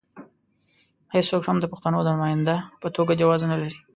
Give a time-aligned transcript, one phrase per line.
[1.13, 3.77] هېڅوک هم د پښتنو د نماینده په توګه جواز نه لري.